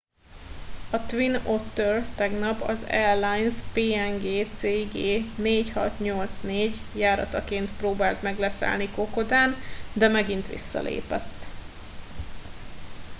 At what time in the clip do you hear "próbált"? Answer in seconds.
7.77-8.21